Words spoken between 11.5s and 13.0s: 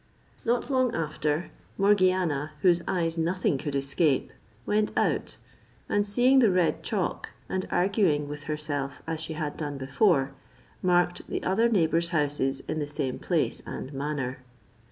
neighbours' houses in the